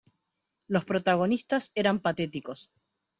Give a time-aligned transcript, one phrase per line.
[0.67, 2.71] Los protagonistas eran patéticos.